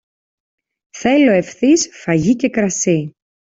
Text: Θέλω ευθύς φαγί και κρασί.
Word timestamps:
Θέλω 0.89 1.31
ευθύς 1.31 1.89
φαγί 2.01 2.35
και 2.35 2.49
κρασί. 2.49 3.11